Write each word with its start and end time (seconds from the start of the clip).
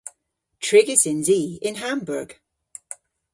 Trigys 0.65 1.03
yns 1.11 1.27
i 1.39 1.41
yn 1.67 1.79
Hamburg. 1.81 2.29